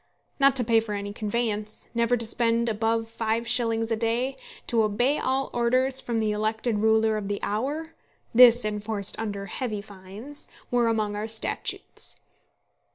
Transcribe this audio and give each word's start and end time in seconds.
Not 0.39 0.55
to 0.55 0.63
pay 0.63 0.79
for 0.79 0.95
any 0.95 1.13
conveyance, 1.13 1.91
never 1.93 2.17
to 2.17 2.25
spend 2.25 2.67
above 2.67 3.07
five 3.07 3.47
shillings 3.47 3.91
a 3.91 3.95
day, 3.95 4.35
to 4.65 4.81
obey 4.81 5.19
all 5.19 5.51
orders 5.53 6.01
from 6.01 6.17
the 6.17 6.31
elected 6.31 6.79
ruler 6.79 7.17
of 7.17 7.27
the 7.27 7.39
hour 7.43 7.93
(this 8.33 8.65
enforced 8.65 9.13
under 9.19 9.45
heavy 9.45 9.79
fines), 9.79 10.47
were 10.71 10.87
among 10.87 11.15
our 11.15 11.27
statutes. 11.27 12.19